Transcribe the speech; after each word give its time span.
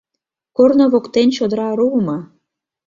Корно 0.57 0.85
воктен 0.93 1.27
чодыра 1.35 1.69
руымо. 1.77 2.17